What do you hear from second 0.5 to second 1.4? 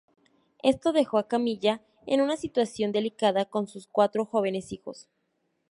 Esto dejó a